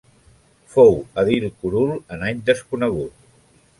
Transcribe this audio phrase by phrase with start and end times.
[0.75, 3.29] Fou edil curul en any desconegut.